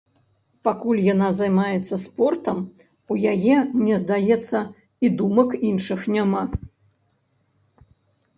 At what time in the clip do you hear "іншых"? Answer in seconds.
5.71-5.99